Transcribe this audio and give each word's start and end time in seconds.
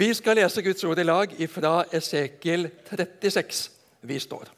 Vi 0.00 0.14
skal 0.16 0.38
lese 0.38 0.62
Guds 0.64 0.84
ord 0.88 0.98
i 0.98 1.04
lag 1.04 1.32
fra 1.52 1.70
Esekiel 1.92 2.70
36. 2.88 3.58
Vi 4.00 4.16
står. 4.22 4.48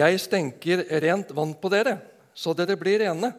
Jeg 0.00 0.18
stenker 0.18 0.82
rent 1.04 1.30
vann 1.36 1.52
på 1.62 1.70
dere, 1.70 1.94
så 2.34 2.56
dere 2.58 2.74
blir 2.80 3.04
rene. 3.04 3.30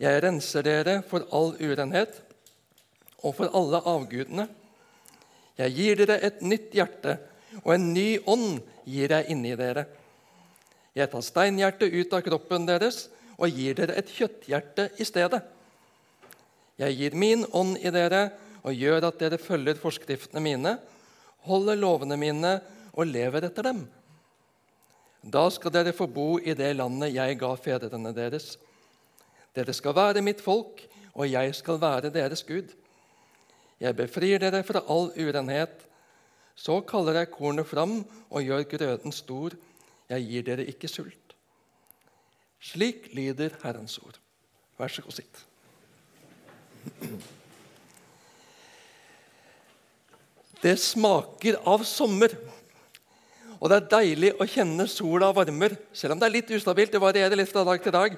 Jeg 0.00 0.24
renser 0.24 0.64
dere 0.64 0.96
for 1.04 1.28
all 1.36 1.52
urenhet 1.60 2.22
og 3.18 3.36
for 3.42 3.52
alle 3.52 3.84
avgudene. 3.84 4.48
Jeg 5.60 5.76
gir 5.76 6.00
dere 6.00 6.20
et 6.30 6.40
nytt 6.40 6.72
hjerte, 6.80 7.18
og 7.60 7.74
en 7.76 7.88
ny 7.92 8.08
ånd 8.24 8.62
gir 8.88 9.18
jeg 9.18 9.28
inni 9.36 9.52
dere. 9.52 9.84
Jeg 10.96 11.12
tar 11.12 11.28
steinhjertet 11.28 11.92
ut 11.92 12.16
av 12.16 12.24
kroppen 12.32 12.72
deres 12.72 13.10
og 13.36 13.52
gir 13.52 13.76
dere 13.76 14.00
et 14.00 14.16
kjøtthjerte 14.16 14.94
i 14.96 15.12
stedet. 15.12 15.44
Jeg 16.80 16.96
gir 16.96 17.16
min 17.18 17.44
ånd 17.52 17.76
i 17.76 17.92
dere 17.92 18.30
og 18.64 18.76
gjør 18.76 19.10
at 19.10 19.20
dere 19.20 19.38
følger 19.40 19.76
forskriftene 19.80 20.40
mine, 20.44 20.76
holder 21.44 21.76
lovene 21.76 22.16
mine 22.20 22.54
og 22.92 23.08
lever 23.08 23.44
etter 23.48 23.68
dem. 23.68 23.84
Da 25.20 25.44
skal 25.52 25.72
dere 25.74 25.92
få 25.92 26.06
bo 26.08 26.38
i 26.40 26.54
det 26.56 26.72
landet 26.78 27.12
jeg 27.12 27.36
ga 27.40 27.52
fedrene 27.60 28.12
deres. 28.16 28.54
Dere 29.56 29.74
skal 29.76 29.96
være 29.96 30.24
mitt 30.24 30.40
folk, 30.40 30.80
og 31.12 31.28
jeg 31.28 31.52
skal 31.58 31.80
være 31.82 32.12
deres 32.14 32.42
Gud. 32.48 32.72
Jeg 33.80 33.96
befrir 33.96 34.40
dere 34.40 34.62
fra 34.64 34.84
all 34.88 35.10
urenhet. 35.16 35.84
Så 36.56 36.80
kaller 36.84 37.20
jeg 37.20 37.32
kornet 37.32 37.68
fram 37.68 38.00
og 38.28 38.44
gjør 38.44 38.64
grøden 38.72 39.12
stor. 39.12 39.56
Jeg 40.08 40.26
gir 40.28 40.48
dere 40.48 40.68
ikke 40.68 40.88
sult. 40.88 41.36
Slik 42.60 43.08
lyder 43.16 43.56
Herrens 43.62 43.98
ord. 43.98 44.20
Vær 44.78 44.92
så 44.92 45.04
god, 45.04 45.16
sitt. 45.16 45.49
Det 50.60 50.76
smaker 50.76 51.56
av 51.64 51.84
sommer. 51.88 52.34
Og 53.60 53.68
det 53.68 53.76
er 53.76 53.88
deilig 53.92 54.32
å 54.40 54.48
kjenne 54.48 54.86
sola 54.88 55.30
varmer, 55.36 55.76
selv 55.92 56.14
om 56.14 56.20
det 56.20 56.28
er 56.28 56.36
litt 56.38 56.52
ustabilt. 56.56 56.92
det 56.92 57.00
varierer 57.00 57.36
litt 57.36 57.52
fra 57.52 57.64
dag 57.64 57.82
til 57.82 57.92
dag. 57.92 58.16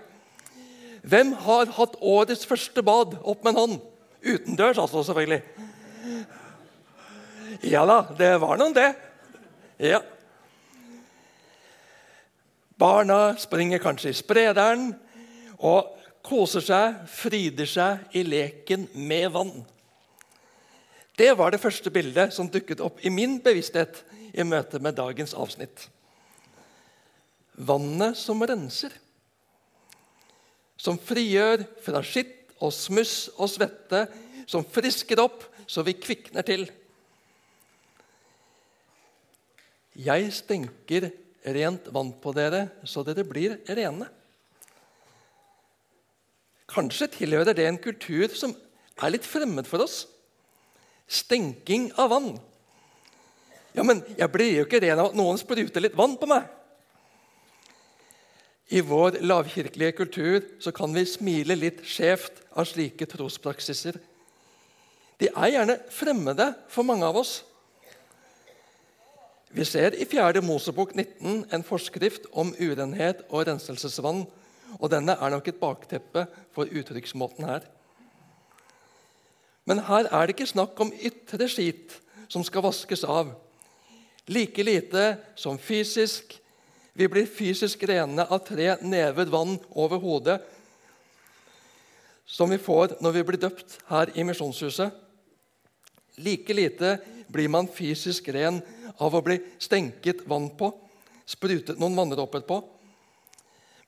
Hvem 1.03 1.33
har 1.47 1.71
hatt 1.79 1.97
årets 1.99 2.47
første 2.47 2.83
bad? 2.83 3.17
Opp 3.23 3.43
med 3.43 3.55
en 3.55 3.61
hånd. 3.61 3.79
Utendørs, 4.23 4.79
altså, 4.79 5.03
selvfølgelig. 5.03 5.43
Ja 7.67 7.83
da, 7.87 7.99
det 8.19 8.31
var 8.43 8.59
noen, 8.59 8.75
det. 8.75 8.91
Ja. 9.83 10.01
Barna 12.79 13.35
springer 13.39 13.83
kanskje 13.83 14.11
i 14.11 14.19
sprederen 14.19 14.93
og 15.59 16.02
koser 16.23 16.65
seg, 16.65 17.03
fryder 17.11 17.69
seg 17.69 18.17
i 18.17 18.23
leken 18.27 18.87
med 18.95 19.29
vann. 19.35 19.55
Det 21.19 21.29
var 21.37 21.53
det 21.53 21.61
første 21.61 21.91
bildet 21.93 22.33
som 22.35 22.49
dukket 22.51 22.81
opp 22.81 23.03
i 23.05 23.13
min 23.13 23.37
bevissthet 23.45 24.01
i 24.33 24.45
møte 24.49 24.81
med 24.81 24.97
dagens 24.97 25.35
avsnitt. 25.37 25.89
Vannet 27.53 28.17
som 28.17 28.41
renser. 28.41 28.95
Som 30.81 30.97
frigjør 30.99 31.67
fra 31.85 32.01
skitt 32.07 32.55
og 32.63 32.73
smuss 32.75 33.29
og 33.37 33.51
svette. 33.53 34.07
Som 34.49 34.65
frisker 34.65 35.21
opp 35.23 35.45
så 35.69 35.85
vi 35.87 35.95
kvikner 35.99 36.47
til. 36.47 36.65
Jeg 39.93 40.33
stenker 40.33 41.11
rent 41.53 41.89
vann 41.93 42.15
på 42.23 42.33
dere, 42.33 42.67
så 42.89 43.05
dere 43.05 43.27
blir 43.29 43.59
rene. 43.69 44.09
Kanskje 46.73 47.11
tilhører 47.19 47.57
det 47.57 47.67
en 47.69 47.81
kultur 47.81 48.33
som 48.37 48.55
er 49.03 49.13
litt 49.13 49.29
fremmed 49.29 49.69
for 49.69 49.85
oss. 49.85 50.07
Stenking 51.09 51.91
av 52.01 52.13
vann. 52.15 52.33
Ja, 53.77 53.85
men 53.85 54.03
jeg 54.17 54.29
blir 54.33 54.51
jo 54.53 54.65
ikke 54.67 54.81
ren 54.85 55.01
av 55.01 55.11
at 55.11 55.17
noen 55.17 55.41
spruter 55.41 55.85
litt 55.85 55.97
vann 55.97 56.17
på 56.21 56.29
meg. 56.29 56.49
I 58.73 58.81
vår 58.81 59.19
lavkirkelige 59.21 59.97
kultur 59.99 60.45
så 60.63 60.73
kan 60.73 60.95
vi 60.97 61.05
smile 61.09 61.57
litt 61.59 61.83
skjevt 61.85 62.41
av 62.57 62.69
slike 62.69 63.09
trospraksiser. 63.11 63.99
De 65.21 65.29
er 65.29 65.53
gjerne 65.53 65.77
fremmede 65.93 66.47
for 66.73 66.89
mange 66.89 67.05
av 67.05 67.19
oss. 67.21 67.43
Vi 69.53 69.65
ser 69.69 69.93
i 70.01 70.07
4. 70.09 70.41
Mosebok 70.41 70.95
19 70.97 71.43
en 71.53 71.65
forskrift 71.69 72.31
om 72.33 72.55
urenhet 72.57 73.21
og 73.29 73.45
renselsesvann. 73.51 74.25
Og 74.79 74.91
Denne 74.93 75.17
er 75.19 75.33
nok 75.33 75.49
et 75.49 75.61
bakteppe 75.61 76.27
for 76.55 76.71
uttrykksmåten 76.71 77.47
her. 77.49 77.67
Men 79.69 79.85
her 79.87 80.09
er 80.11 80.27
det 80.27 80.37
ikke 80.37 80.51
snakk 80.51 80.81
om 80.83 80.93
ytre 80.93 81.49
skit 81.51 81.99
som 82.33 82.45
skal 82.47 82.65
vaskes 82.65 83.05
av. 83.05 83.35
Like 84.27 84.65
lite 84.65 85.17
som 85.39 85.59
fysisk. 85.59 86.39
Vi 86.93 87.09
blir 87.09 87.29
fysisk 87.31 87.85
rene 87.89 88.27
av 88.27 88.43
tre 88.47 88.75
never 88.83 89.31
vann 89.33 89.57
over 89.71 90.01
hodet, 90.03 90.43
som 92.27 92.51
vi 92.53 92.59
får 92.61 92.99
når 93.01 93.15
vi 93.17 93.23
blir 93.29 93.41
døpt 93.41 93.79
her 93.89 94.13
i 94.15 94.25
Misjonshuset. 94.25 94.93
Like 96.21 96.55
lite 96.55 96.99
blir 97.33 97.49
man 97.49 97.69
fysisk 97.73 98.29
ren 98.35 98.61
av 99.01 99.15
å 99.17 99.23
bli 99.25 99.39
stenket 99.61 100.27
vann 100.29 100.51
på, 100.57 100.69
sprutet 101.25 101.81
noen 101.81 101.97
vanndråper 101.97 102.45
på. 102.45 102.61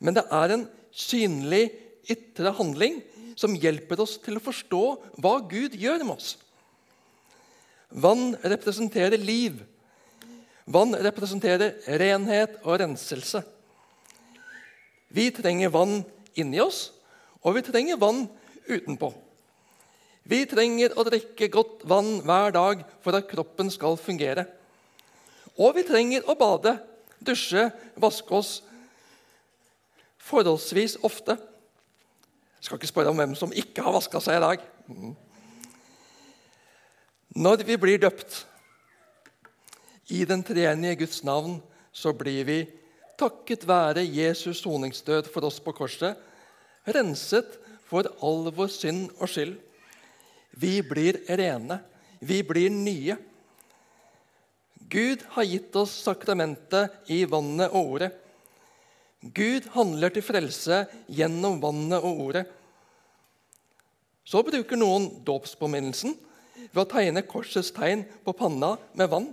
Men 0.04 0.19
det 0.19 0.26
er 0.28 0.53
en 0.53 0.65
synlig 0.92 1.65
ytre 2.12 2.53
handling 2.59 3.00
som 3.41 3.56
hjelper 3.56 4.03
oss 4.04 4.19
til 4.22 4.37
å 4.38 4.44
forstå 4.44 4.82
hva 5.25 5.38
Gud 5.48 5.75
gjør 5.81 6.04
med 6.04 6.19
oss. 6.19 6.34
Vann 7.88 8.34
representerer 8.42 9.19
liv. 9.19 9.56
Vann 10.66 10.94
representerer 11.06 11.78
renhet 12.00 12.59
og 12.65 12.78
renselse. 12.82 13.42
Vi 15.15 15.28
trenger 15.34 15.72
vann 15.72 16.00
inni 16.34 16.60
oss, 16.60 16.88
og 17.44 17.56
vi 17.56 17.62
trenger 17.62 18.00
vann 18.00 18.25
utenpå. 18.66 19.12
Vi 20.25 20.41
trenger 20.48 20.97
å 20.97 21.04
drikke 21.06 21.50
godt 21.53 21.84
vann 21.88 22.16
hver 22.25 22.54
dag 22.56 22.84
for 23.04 23.16
at 23.16 23.28
kroppen 23.31 23.71
skal 23.71 23.98
fungere. 24.00 24.47
Og 25.54 25.76
vi 25.76 25.84
trenger 25.86 26.25
å 26.26 26.34
bade, 26.38 26.78
dusje, 27.22 27.69
vaske 28.00 28.34
oss 28.34 28.54
forholdsvis 30.24 30.98
ofte. 31.04 31.36
Jeg 32.56 32.66
skal 32.68 32.80
ikke 32.80 32.92
spørre 32.92 33.12
om 33.12 33.20
hvem 33.20 33.34
som 33.36 33.52
ikke 33.52 33.84
har 33.84 33.92
vaska 33.92 34.20
seg 34.24 34.38
i 34.38 34.44
dag. 34.44 34.64
Når 37.34 37.64
vi 37.66 37.76
blir 37.80 38.00
døpt 38.00 38.44
i 40.14 40.22
den 40.28 40.44
treenige 40.46 41.02
Guds 41.02 41.22
navn, 41.26 41.58
så 41.92 42.14
blir 42.16 42.46
vi, 42.48 42.58
takket 43.18 43.66
være 43.68 44.02
Jesus' 44.02 44.64
soningsdød 44.64 45.28
for 45.30 45.46
oss 45.46 45.60
på 45.62 45.74
korset, 45.76 46.16
renset 46.86 47.58
for 47.86 48.08
all 48.24 48.48
vår 48.54 48.72
synd 48.72 49.12
og 49.20 49.28
skyld. 49.30 49.54
Vi 50.58 50.80
blir 50.86 51.20
rene. 51.28 51.78
Vi 52.24 52.41
blir 52.46 52.72
nye. 52.72 53.16
Gud 54.91 55.24
har 55.34 55.46
gitt 55.48 55.76
oss 55.76 55.94
sakramentet 56.04 57.10
i 57.10 57.24
vannet 57.28 57.72
og 57.72 57.94
ordet. 57.96 58.12
Gud 59.32 59.70
handler 59.72 60.12
til 60.12 60.24
frelse 60.24 60.82
gjennom 61.08 61.56
vannet 61.62 62.04
og 62.04 62.20
ordet. 62.26 62.44
Så 64.24 64.42
bruker 64.44 64.76
noen 64.76 65.06
dåpspåminnelsen 65.24 66.12
ved 66.74 66.82
å 66.82 66.88
tegne 66.90 67.24
korsets 67.28 67.72
tegn 67.72 68.04
på 68.24 68.34
panna 68.36 68.74
med 68.96 69.08
vann. 69.12 69.30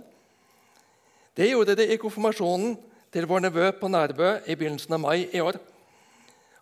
Det 1.36 1.50
gjorde 1.50 1.76
de 1.76 1.88
i 1.92 2.00
konfirmasjonen 2.00 2.76
til 3.12 3.28
vår 3.28 3.44
nevø 3.46 3.68
på 3.76 3.88
Nærbø 3.92 4.30
i 4.46 4.56
begynnelsen 4.56 4.96
av 4.96 5.04
mai 5.04 5.28
i 5.28 5.44
år. 5.44 5.60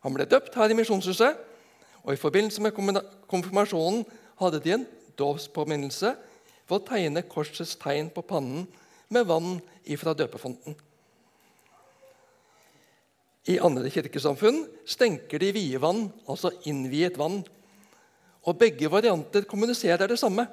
Han 0.02 0.14
ble 0.16 0.26
døpt 0.26 0.54
her 0.58 0.70
i 0.70 0.78
Misjonshuset, 0.78 1.38
og 2.02 2.14
i 2.14 2.20
forbindelse 2.20 2.62
med 2.64 2.74
konfirmasjonen 3.30 4.04
hadde 4.40 4.62
de 4.64 4.74
en 4.74 4.86
dåpspåminnelse 5.20 6.14
ved 6.66 6.78
å 6.78 6.84
tegne 6.86 7.26
korsets 7.28 7.76
tegn 7.78 8.10
på 8.14 8.24
pannen 8.26 8.66
med 9.10 9.26
vann 9.28 9.58
ifra 9.84 10.14
døpefonten. 10.16 10.78
I 13.48 13.56
andre 13.64 13.88
kirkesamfunn 13.92 14.66
stenker 14.88 15.40
de 15.40 15.52
vide 15.56 15.80
vann, 15.80 16.10
altså 16.28 16.52
innviet 16.68 17.16
vann. 17.18 17.40
Og 18.44 18.58
begge 18.60 18.90
varianter 18.92 19.46
kommuniserer 19.48 20.10
det 20.10 20.18
samme. 20.20 20.44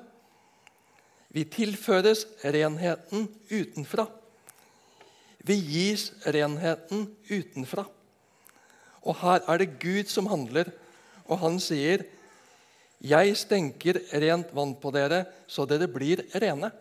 Vi 1.36 1.44
tilføres 1.52 2.26
renheten 2.44 3.28
utenfra. 3.52 4.08
Vi 5.44 5.60
gis 5.60 6.10
renheten 6.26 7.10
utenfra. 7.30 7.86
Og 9.04 9.16
her 9.22 9.44
er 9.48 9.62
det 9.62 9.76
Gud 9.80 10.12
som 10.12 10.28
handler, 10.32 10.72
og 11.28 11.40
han 11.40 11.60
sier, 11.60 12.04
'Jeg 13.02 13.38
stenker 13.38 14.00
rent 14.14 14.56
vann 14.56 14.74
på 14.76 14.92
dere, 14.92 15.26
så 15.48 15.68
dere 15.68 15.88
blir 15.88 16.24
rene.' 16.34 16.72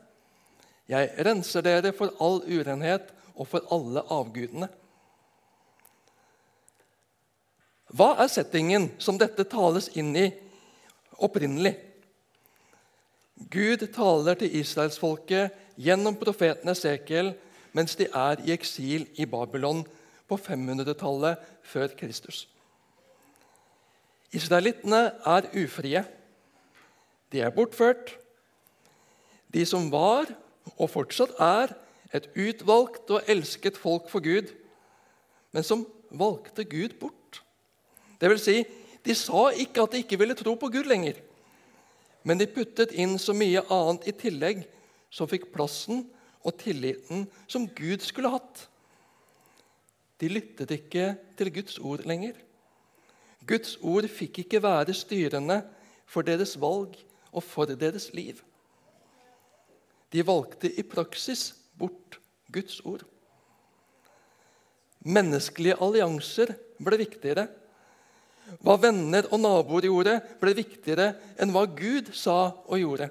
'Jeg 0.89 1.11
renser 1.27 1.61
dere 1.61 1.93
for 1.93 2.15
all 2.21 2.41
urenhet 2.47 3.13
og 3.37 3.49
for 3.49 3.61
alle 3.71 4.01
avgudene.' 4.01 4.69
Hva 7.97 8.13
er 8.21 8.29
settingen 8.29 8.91
som 9.01 9.17
dette 9.21 9.47
tales 9.49 9.89
inn 9.97 10.11
i, 10.19 10.27
opprinnelig. 11.23 11.73
Gud 13.53 13.85
taler 13.95 14.37
til 14.41 14.59
israelsfolket 14.61 15.55
gjennom 15.81 16.17
profeten 16.21 16.73
Esekiel 16.73 17.33
mens 17.77 17.97
de 17.97 18.09
er 18.09 18.41
i 18.45 18.53
eksil 18.55 19.07
i 19.21 19.27
Babylon 19.29 19.83
på 20.29 20.39
500-tallet 20.41 21.41
før 21.65 21.93
Kristus. 21.99 22.47
Israelittene 24.33 25.03
er 25.25 25.49
ufrie. 25.57 26.03
De 27.33 27.41
er 27.41 27.53
bortført. 27.55 28.17
De 29.53 29.65
som 29.69 29.91
var, 29.93 30.29
og 30.77 30.91
fortsatt 30.91 31.37
er, 31.41 31.77
et 32.15 32.29
utvalgt 32.33 33.11
og 33.13 33.29
elsket 33.29 33.77
folk 33.77 34.09
for 34.11 34.25
Gud, 34.25 34.53
men 35.53 35.65
som 35.67 35.85
valgte 36.11 36.65
Gud 36.65 36.97
bort. 37.01 37.16
Det 38.21 38.31
vil 38.33 38.41
si, 38.41 38.57
de 39.07 39.15
sa 39.15 39.51
ikke 39.55 39.85
at 39.85 39.95
de 39.95 40.03
ikke 40.03 40.19
ville 40.21 40.37
tro 40.39 40.55
på 40.59 40.71
Gud 40.73 40.89
lenger, 40.89 41.19
men 42.27 42.41
de 42.41 42.49
puttet 42.51 42.95
inn 42.99 43.15
så 43.23 43.35
mye 43.37 43.63
annet 43.71 44.09
i 44.11 44.15
tillegg 44.19 44.65
som 45.15 45.29
fikk 45.31 45.51
plassen 45.55 46.03
og 46.47 46.57
tilliten 46.59 47.27
som 47.47 47.69
Gud 47.71 48.03
skulle 48.03 48.33
hatt. 48.33 48.67
De 50.19 50.31
lyttet 50.33 50.73
ikke 50.75 51.13
til 51.39 51.53
Guds 51.55 51.79
ord 51.79 52.03
lenger. 52.09 52.35
Guds 53.47 53.77
ord 53.79 54.09
fikk 54.11 54.43
ikke 54.43 54.63
være 54.65 54.95
styrende 54.97 55.61
for 56.09 56.27
deres 56.27 56.57
valg 56.59 56.97
og 57.31 57.45
for 57.45 57.71
deres 57.79 58.09
liv. 58.17 58.41
De 60.11 60.25
valgte 60.27 60.71
i 60.71 60.83
praksis 60.87 61.51
bort 61.79 62.19
Guds 62.53 62.81
ord. 62.87 63.05
Menneskelige 65.07 65.79
allianser 65.83 66.55
ble 66.83 66.99
viktigere. 66.99 67.47
Hva 68.63 68.77
venner 68.79 69.27
og 69.33 69.41
naboer 69.43 69.89
gjorde, 69.89 70.19
ble 70.41 70.55
viktigere 70.57 71.13
enn 71.43 71.53
hva 71.55 71.65
Gud 71.67 72.13
sa 72.15 72.53
og 72.67 72.79
gjorde. 72.79 73.11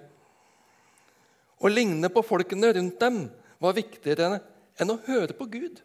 Å 1.60 1.72
ligne 1.72 2.12
på 2.12 2.24
folkene 2.26 2.72
rundt 2.76 3.00
dem 3.02 3.26
var 3.64 3.76
viktigere 3.78 4.40
enn 4.80 4.92
å 4.92 5.00
høre 5.08 5.36
på 5.38 5.48
Gud. 5.52 5.80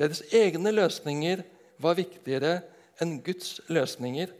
Deres 0.00 0.22
egne 0.32 0.72
løsninger 0.72 1.42
var 1.80 1.98
viktigere 1.98 2.60
enn 3.00 3.18
Guds 3.24 3.58
løsninger. 3.72 4.32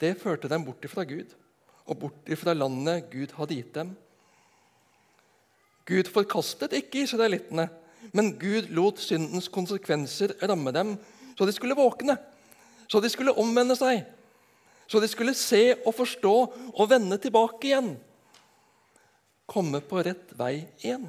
Det 0.00 0.16
førte 0.18 0.50
dem 0.50 0.64
bort 0.66 0.86
fra 0.90 1.04
Gud 1.06 1.34
og 1.90 1.98
bort 2.04 2.30
fra 2.38 2.54
landet 2.54 3.10
Gud 3.10 3.34
hadde 3.36 3.58
gitt 3.58 3.74
dem. 3.74 3.94
Gud 5.90 6.10
forkastet 6.12 6.74
ikke 6.78 7.02
israelittene, 7.02 7.66
men 8.14 8.34
Gud 8.38 8.70
lot 8.74 9.00
syndens 9.02 9.50
konsekvenser 9.50 10.36
ramme 10.46 10.72
dem, 10.74 10.94
så 11.40 11.46
de 11.48 11.52
skulle 11.56 11.72
våkne, 11.72 12.18
så 12.84 13.00
de 13.00 13.08
skulle 13.08 13.32
omvende 13.32 13.72
seg, 13.78 14.02
så 14.84 15.00
de 15.00 15.08
skulle 15.08 15.32
se 15.32 15.62
og 15.86 15.94
forstå 15.96 16.32
og 16.74 16.90
vende 16.90 17.16
tilbake 17.16 17.70
igjen. 17.70 17.94
Komme 19.48 19.80
på 19.80 20.02
rett 20.04 20.34
vei 20.36 20.66
igjen. 20.82 21.06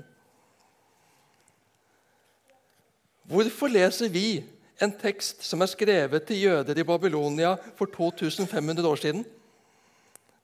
Hvorfor 3.27 3.73
leser 3.73 4.07
vi 4.13 4.39
en 4.79 4.95
tekst 5.03 5.43
som 5.43 5.59
er 5.65 5.71
skrevet 5.73 6.23
til 6.29 6.45
jøder 6.45 6.79
i 6.79 6.87
Babylonia 6.87 7.57
for 7.75 7.91
2500 7.91 8.87
år 8.87 9.03
siden? 9.03 9.27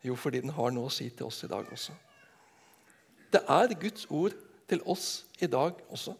Jo, 0.03 0.19
fordi 0.19 0.43
den 0.43 0.51
har 0.57 0.75
noe 0.75 0.91
å 0.91 0.93
si 0.97 1.07
til 1.15 1.31
oss 1.31 1.39
i 1.47 1.51
dag 1.53 1.63
også. 1.63 1.95
Det 3.31 3.45
er 3.47 3.79
Guds 3.79 4.03
ord 4.11 4.35
til 4.67 4.83
oss 4.83 5.23
i 5.39 5.47
dag 5.47 5.79
også. 5.87 6.11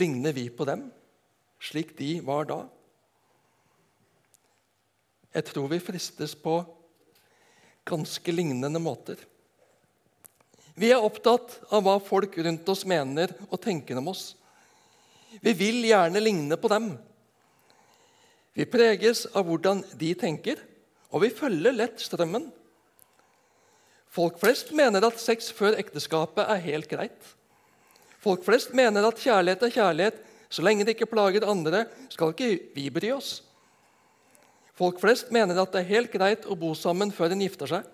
Ligner 0.00 0.32
vi 0.32 0.48
på 0.48 0.64
dem 0.64 0.88
slik 1.62 1.94
de 1.98 2.16
var 2.26 2.48
da? 2.50 2.60
Jeg 5.32 5.46
tror 5.48 5.70
vi 5.72 5.80
fristes 5.80 6.34
på 6.36 6.58
ganske 7.88 8.34
lignende 8.34 8.80
måter. 8.82 9.16
Vi 10.74 10.90
er 10.92 11.04
opptatt 11.04 11.58
av 11.72 11.84
hva 11.84 11.98
folk 12.02 12.36
rundt 12.44 12.68
oss 12.72 12.84
mener 12.88 13.32
og 13.48 13.60
tenker 13.62 13.98
om 14.00 14.10
oss. 14.12 14.32
Vi 15.40 15.52
vil 15.56 15.84
gjerne 15.88 16.20
ligne 16.20 16.58
på 16.60 16.68
dem. 16.72 16.92
Vi 18.52 18.68
preges 18.68 19.24
av 19.32 19.46
hvordan 19.48 19.80
de 19.96 20.10
tenker, 20.18 20.58
og 21.12 21.24
vi 21.24 21.32
følger 21.32 21.76
lett 21.76 22.00
strømmen. 22.04 22.50
Folk 24.12 24.36
flest 24.40 24.74
mener 24.76 25.04
at 25.08 25.20
sex 25.20 25.48
før 25.56 25.78
ekteskapet 25.80 26.44
er 26.44 26.66
helt 26.66 26.88
greit. 26.90 27.30
Folk 28.20 28.44
flest 28.44 28.74
mener 28.76 29.08
at 29.08 29.20
kjærlighet 29.20 29.64
er 29.64 29.72
kjærlighet. 29.72 30.18
Så 30.52 30.64
lenge 30.64 30.84
det 30.84 30.96
ikke 30.96 31.08
plager 31.08 31.46
andre, 31.48 31.86
skal 32.12 32.34
ikke 32.34 32.74
vi 32.76 32.90
bry 32.92 33.14
oss. 33.14 33.38
Folk 34.76 35.00
flest 35.00 35.32
mener 35.32 35.56
at 35.60 35.72
det 35.72 35.82
er 35.82 35.92
helt 35.94 36.12
greit 36.12 36.44
å 36.48 36.56
bo 36.58 36.72
sammen 36.76 37.12
før 37.14 37.32
en 37.32 37.44
gifter 37.44 37.70
seg. 37.70 37.88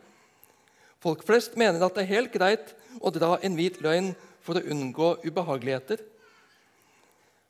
Folk 1.03 1.23
flest 1.27 1.55
mener 1.59 1.83
at 1.85 1.95
det 1.95 2.05
er 2.05 2.15
helt 2.17 2.35
greit 2.35 2.75
å 2.99 3.13
dra 3.15 3.37
en 3.47 3.55
hvit 3.59 3.79
løgn 3.85 4.13
for 4.43 4.59
å 4.59 4.67
unngå 4.75 5.13
ubehageligheter. 5.27 6.03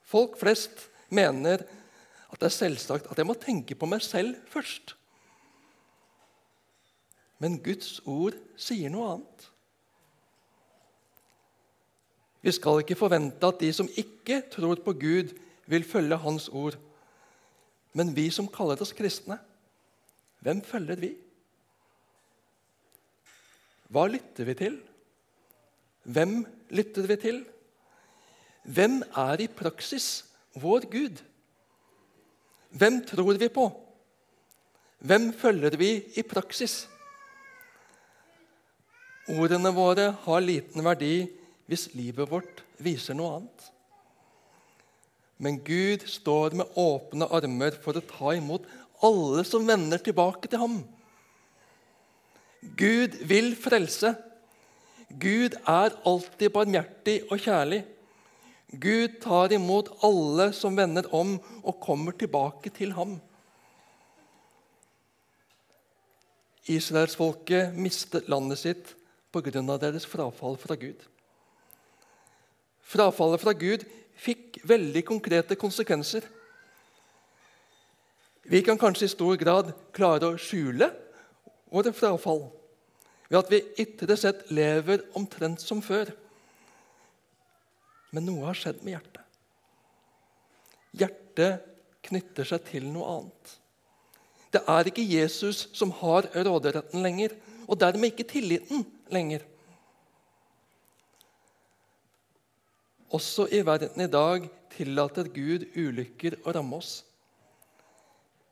Folk 0.09 0.37
flest 0.41 0.89
mener 1.13 1.65
at 2.29 2.41
det 2.41 2.49
er 2.51 2.57
selvsagt 2.57 3.09
at 3.09 3.21
jeg 3.21 3.29
må 3.29 3.37
tenke 3.41 3.77
på 3.79 3.89
meg 3.89 4.05
selv 4.05 4.37
først. 4.53 4.95
Men 7.41 7.61
Guds 7.63 8.01
ord 8.05 8.37
sier 8.59 8.93
noe 8.93 9.15
annet. 9.15 9.49
Vi 12.43 12.53
skal 12.55 12.83
ikke 12.83 12.99
forvente 12.99 13.47
at 13.47 13.61
de 13.61 13.73
som 13.75 13.89
ikke 13.99 14.43
tror 14.53 14.79
på 14.85 14.95
Gud, 14.95 15.35
vil 15.69 15.85
følge 15.85 16.17
Hans 16.17 16.49
ord. 16.49 16.79
Men 17.93 18.15
vi 18.17 18.31
som 18.33 18.49
kaller 18.49 18.81
oss 18.81 18.95
kristne, 18.97 19.37
hvem 20.41 20.63
følger 20.65 20.97
vi? 20.97 21.11
Hva 23.93 24.07
lytter 24.09 24.49
vi 24.49 24.55
til? 24.57 24.79
Hvem 26.09 26.39
lytter 26.73 27.09
vi 27.09 27.17
til? 27.21 27.43
Hvem 28.69 29.01
er 29.17 29.43
i 29.45 29.49
praksis 29.49 30.09
vår 30.57 30.87
Gud? 30.93 31.21
Hvem 32.71 33.01
tror 33.09 33.41
vi 33.41 33.49
på? 33.49 33.67
Hvem 34.99 35.33
følger 35.33 35.77
vi 35.81 35.91
i 36.21 36.25
praksis? 36.25 36.87
Ordene 39.29 39.73
våre 39.77 40.11
har 40.25 40.45
liten 40.45 40.85
verdi 40.85 41.29
hvis 41.69 41.91
livet 41.95 42.31
vårt 42.31 42.63
viser 42.83 43.17
noe 43.17 43.39
annet. 43.39 43.67
Men 45.39 45.61
Gud 45.63 46.07
står 46.11 46.57
med 46.59 46.79
åpne 46.81 47.29
armer 47.31 47.77
for 47.83 47.99
å 47.99 48.05
ta 48.05 48.33
imot 48.35 48.65
alle 49.07 49.45
som 49.47 49.67
vender 49.69 50.01
tilbake 50.03 50.51
til 50.51 50.63
ham. 50.63 50.81
Gud 52.79 53.21
vil 53.31 53.53
frelse. 53.59 54.17
Gud 55.09 55.55
er 55.63 55.95
alltid 56.09 56.51
barmhjertig 56.53 57.21
og 57.29 57.39
kjærlig. 57.45 57.85
Gud 58.69 59.21
tar 59.23 59.55
imot 59.57 59.89
alle 60.05 60.51
som 60.53 60.77
vender 60.77 61.07
om 61.15 61.39
og 61.63 61.79
kommer 61.81 62.17
tilbake 62.19 62.73
til 62.75 62.93
ham. 62.99 63.17
Israelsfolket 66.69 67.73
mistet 67.79 68.29
landet 68.29 68.61
sitt 68.61 68.91
pga. 69.33 69.79
deres 69.79 70.05
frafall 70.05 70.59
fra 70.61 70.75
Gud. 70.75 71.01
Frafallet 72.89 73.43
fra 73.43 73.53
Gud 73.57 73.85
fikk 74.19 74.63
veldig 74.67 75.05
konkrete 75.07 75.57
konsekvenser. 75.61 76.25
Vi 78.49 78.63
kan 78.65 78.81
kanskje 78.81 79.05
i 79.05 79.13
stor 79.13 79.37
grad 79.37 79.75
klare 79.93 80.33
å 80.33 80.41
skjule 80.41 80.89
våre 81.69 81.93
frafall 81.93 82.47
ved 83.29 83.39
at 83.43 83.51
vi 83.53 83.61
ytre 83.85 84.17
sett 84.17 84.47
lever 84.55 85.05
omtrent 85.19 85.61
som 85.61 85.83
før. 85.85 86.09
Men 88.17 88.25
noe 88.25 88.47
har 88.49 88.57
skjedd 88.57 88.81
med 88.81 88.95
hjertet. 88.95 89.25
Hjertet 90.97 91.67
knytter 92.09 92.49
seg 92.49 92.65
til 92.71 92.89
noe 92.89 93.19
annet. 93.19 93.55
Det 94.49 94.63
er 94.65 94.89
ikke 94.89 95.05
Jesus 95.05 95.67
som 95.77 95.93
har 96.01 96.31
råderetten 96.33 97.05
lenger, 97.05 97.35
og 97.69 97.77
dermed 97.83 98.15
ikke 98.15 98.31
tilliten 98.31 98.87
lenger. 99.13 99.45
Også 103.09 103.47
i 103.49 103.63
verden 103.65 104.05
i 104.05 104.11
dag 104.11 104.49
tillater 104.75 105.31
Gud 105.33 105.65
ulykker 105.77 106.37
å 106.45 106.53
ramme 106.53 106.77
oss. 106.77 107.03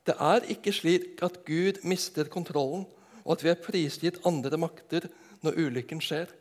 Det 0.07 0.15
er 0.17 0.47
ikke 0.49 0.73
slik 0.73 1.21
at 1.25 1.43
Gud 1.45 1.83
mister 1.85 2.29
kontrollen, 2.31 2.85
og 3.25 3.35
at 3.35 3.43
vi 3.43 3.51
er 3.51 3.61
prisgitt 3.61 4.21
andre 4.25 4.57
makter 4.57 5.09
når 5.43 5.59
ulykken 5.67 6.01
skjer. 6.01 6.31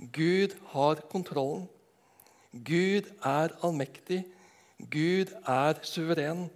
Gud 0.00 0.56
har 0.72 1.02
kontrollen. 1.12 1.66
Gud 2.50 3.10
er 3.22 3.52
allmektig. 3.62 4.24
Gud 4.80 5.34
er 5.46 5.78
suveren. 5.86 6.48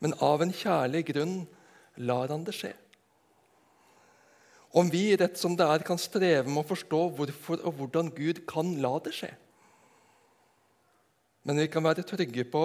Men 0.00 0.14
av 0.22 0.40
en 0.40 0.54
kjærlig 0.54 1.08
grunn 1.10 1.42
lar 1.98 2.30
han 2.30 2.46
det 2.46 2.54
skje. 2.56 2.72
Om 4.70 4.90
vi 4.90 5.16
rett 5.18 5.38
som 5.38 5.56
det 5.58 5.66
er, 5.66 5.82
kan 5.82 5.98
streve 5.98 6.46
med 6.46 6.62
å 6.62 6.68
forstå 6.68 7.00
hvorfor 7.16 7.62
og 7.66 7.78
hvordan 7.78 8.12
Gud 8.14 8.44
kan 8.50 8.76
la 8.82 8.92
det 9.02 9.14
skje. 9.16 9.32
Men 11.42 11.58
vi 11.58 11.66
kan 11.72 11.84
være 11.84 12.06
trygge 12.06 12.44
på 12.52 12.64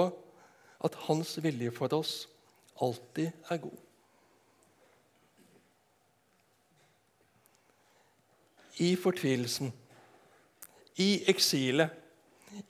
at 0.85 0.97
Hans 1.07 1.33
vilje 1.41 1.71
for 1.74 1.93
oss 1.97 2.27
alltid 2.81 3.31
er 3.50 3.62
god. 3.63 3.81
I 8.83 8.91
fortvilelsen, 9.00 9.71
i 11.00 11.24
eksilet, 11.31 11.89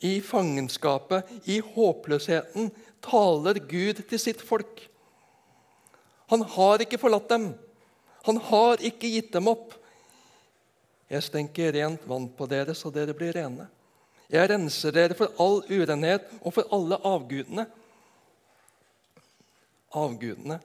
i 0.06 0.20
fangenskapet, 0.22 1.28
i 1.50 1.60
håpløsheten 1.60 2.70
taler 3.06 3.60
Gud 3.60 4.02
til 4.10 4.22
sitt 4.22 4.42
folk. 4.42 4.84
Han 6.30 6.46
har 6.56 6.82
ikke 6.86 7.02
forlatt 7.02 7.30
dem. 7.30 7.52
Han 8.26 8.40
har 8.42 8.82
ikke 8.82 9.10
gitt 9.12 9.32
dem 9.36 9.50
opp. 9.52 9.74
Jeg 11.12 11.24
stenker 11.28 11.76
rent 11.76 12.06
vann 12.10 12.28
på 12.34 12.48
dere, 12.50 12.74
så 12.74 12.90
dere 12.94 13.14
blir 13.18 13.36
rene. 13.38 13.68
Jeg 14.32 14.50
renser 14.50 14.96
dere 14.96 15.18
for 15.18 15.36
all 15.42 15.60
urenhet 15.70 16.32
og 16.42 16.56
for 16.56 16.74
alle 16.74 16.98
avgudene. 17.06 17.68
Avgudene, 19.96 20.58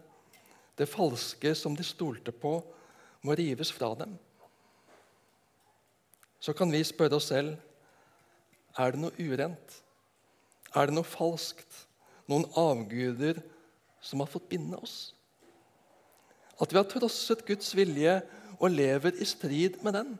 det 0.81 0.89
falske 0.89 1.53
som 1.55 1.77
de 1.77 1.85
stolte 1.85 2.33
på, 2.33 2.57
må 3.21 3.37
rives 3.37 3.69
fra 3.77 3.93
dem. 4.01 4.17
Så 6.41 6.57
kan 6.57 6.73
vi 6.73 6.81
spørre 6.89 7.21
oss 7.21 7.29
selv 7.29 7.59
er 8.81 8.95
det 8.95 9.03
noe 9.03 9.13
urent. 9.21 9.81
Er 10.73 10.89
det 10.89 10.97
noe 10.97 11.05
falskt? 11.05 11.85
Noen 12.31 12.47
avguder 12.57 13.43
som 14.01 14.23
har 14.23 14.31
fått 14.31 14.49
binde 14.49 14.79
oss? 14.81 15.11
At 16.61 16.73
vi 16.73 16.79
har 16.81 16.89
trosset 16.89 17.45
Guds 17.49 17.73
vilje 17.77 18.21
og 18.59 18.75
lever 18.75 19.17
i 19.17 19.27
strid 19.29 19.81
med 19.85 19.97
den? 19.97 20.13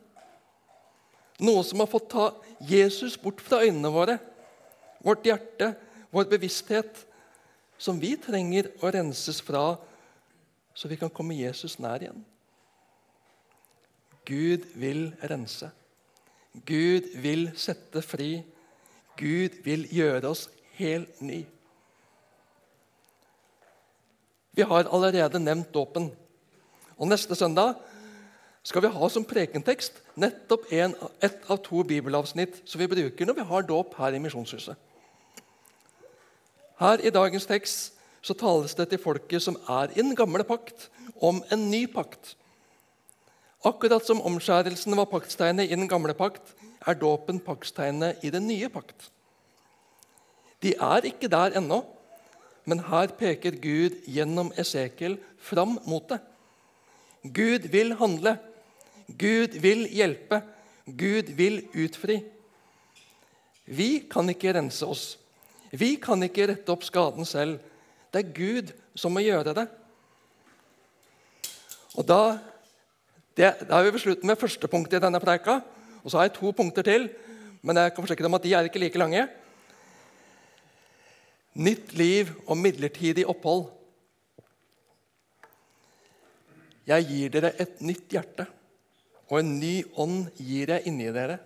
Noe 1.41 1.63
som 1.65 1.81
har 1.81 1.89
fått 1.89 2.09
ta 2.13 2.27
Jesus 2.69 3.17
bort 3.17 3.41
fra 3.41 3.61
øynene 3.65 3.89
våre, 3.93 4.17
vårt 5.01 5.25
hjerte, 5.25 5.71
vår 6.13 6.27
bevissthet, 6.29 7.05
som 7.81 7.97
vi 8.01 8.13
trenger 8.21 8.69
å 8.81 8.91
renses 8.93 9.39
fra, 9.41 9.73
så 10.73 10.89
vi 10.89 10.99
kan 11.01 11.09
komme 11.09 11.37
Jesus 11.37 11.79
nær 11.81 12.03
igjen. 12.03 12.21
Gud 14.25 14.67
vil 14.77 15.07
rense. 15.25 15.71
Gud 16.67 17.09
vil 17.23 17.49
sette 17.57 18.03
fri. 18.05 18.43
Gud 19.17 19.57
vil 19.65 19.87
gjøre 19.89 20.29
oss 20.29 20.45
helt 20.77 21.21
ny. 21.25 21.41
Vi 24.51 24.67
har 24.67 24.89
allerede 24.91 25.39
nevnt 25.39 25.73
dåpen. 25.73 26.11
Og 27.01 27.09
Neste 27.09 27.33
søndag 27.35 27.79
skal 28.61 28.83
vi 28.85 28.91
ha 28.93 29.07
som 29.09 29.25
prekentekst 29.25 29.95
nettopp 30.21 30.67
en, 30.69 30.93
ett 31.17 31.47
av 31.49 31.57
to 31.65 31.81
bibelavsnitt 31.87 32.59
som 32.69 32.77
vi 32.77 32.89
bruker 32.91 33.25
når 33.25 33.39
vi 33.39 33.45
har 33.49 33.65
dåp 33.65 33.95
her 33.97 34.13
i 34.13 34.21
Misjonshuset. 34.21 34.77
Her 36.81 37.01
i 37.01 37.13
dagens 37.13 37.49
tekst 37.49 37.97
så 38.21 38.37
tales 38.37 38.77
det 38.77 38.91
til 38.91 39.01
folket 39.01 39.41
som 39.41 39.57
er 39.65 39.89
i 39.95 40.03
den 40.03 40.13
gamle 40.17 40.45
pakt, 40.45 40.91
om 41.17 41.41
en 41.53 41.67
ny 41.71 41.87
pakt. 41.89 42.35
Akkurat 43.65 44.05
som 44.05 44.21
omskjærelsen 44.21 44.93
var 44.97 45.09
paktstegnet 45.09 45.69
i 45.69 45.77
den 45.77 45.89
gamle 45.89 46.13
pakt, 46.17 46.53
er 46.85 46.97
dåpen 46.97 47.41
paktstegnet 47.41 48.21
i 48.25 48.29
den 48.33 48.45
nye 48.49 48.69
pakt. 48.73 49.09
De 50.61 50.75
er 50.77 51.09
ikke 51.09 51.29
der 51.29 51.57
ennå, 51.57 51.81
men 52.69 52.85
her 52.89 53.13
peker 53.17 53.57
Gud 53.57 54.03
gjennom 54.05 54.53
Esekiel 54.61 55.17
fram 55.41 55.79
mot 55.89 56.05
det. 56.09 56.21
Gud 57.23 57.67
vil 57.71 57.93
handle. 57.99 58.37
Gud 59.07 59.57
vil 59.61 59.85
hjelpe. 59.91 60.41
Gud 60.85 61.33
vil 61.37 61.61
utfri. 61.77 62.21
Vi 63.65 64.07
kan 64.11 64.29
ikke 64.29 64.53
rense 64.57 64.85
oss. 64.85 65.17
Vi 65.71 65.95
kan 66.01 66.23
ikke 66.25 66.49
rette 66.49 66.73
opp 66.73 66.83
skaden 66.83 67.27
selv. 67.27 67.59
Det 68.11 68.23
er 68.23 68.33
Gud 68.35 68.71
som 68.97 69.13
må 69.15 69.23
gjøre 69.23 69.53
det. 69.55 69.67
Og 71.95 72.07
Da, 72.07 72.37
det, 73.37 73.53
da 73.67 73.77
er 73.77 73.83
vi 73.83 73.93
ved 73.93 74.03
slutten 74.03 74.27
med 74.27 74.39
første 74.39 74.67
punkt 74.67 74.93
i 74.93 74.99
denne 74.99 75.19
preika. 75.19 75.61
Og 76.03 76.11
så 76.11 76.17
har 76.17 76.27
jeg 76.27 76.39
to 76.39 76.51
punkter 76.51 76.81
til, 76.81 77.09
men 77.61 77.77
jeg 77.77 77.93
kan 77.93 78.03
forsikre 78.03 78.25
om 78.25 78.33
at 78.33 78.43
de 78.43 78.53
er 78.53 78.67
ikke 78.67 78.79
like 78.79 78.99
lange. 78.99 79.27
Nytt 81.53 81.93
liv 81.93 82.31
og 82.47 82.57
midlertidig 82.57 83.27
opphold. 83.27 83.69
Jeg 86.87 87.05
gir 87.07 87.33
dere 87.33 87.53
et 87.61 87.79
nytt 87.85 88.09
hjerte 88.11 88.47
og 89.31 89.39
en 89.39 89.53
ny 89.61 89.77
ånd 89.99 90.27
gir 90.35 90.73
jeg 90.73 90.91
inni 90.91 91.07
dere. 91.15 91.37